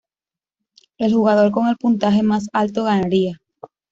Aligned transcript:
El 0.97 1.13
jugador 1.13 1.51
con 1.51 1.67
el 1.67 1.75
puntaje 1.77 2.23
más 2.23 2.47
alto 2.53 2.85
ganaría. 2.85 3.39